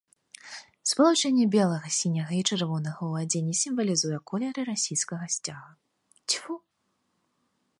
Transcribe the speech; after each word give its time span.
Спалучэнне 0.91 1.43
белага, 1.55 1.89
сіняга 1.97 2.33
і 2.37 2.39
чырвонага 2.49 3.01
ў 3.11 3.27
адзенні 3.27 3.53
сімвалізуе 3.61 4.17
колеры 4.33 4.61
расійскага 4.71 5.29
сцяга. 5.35 6.53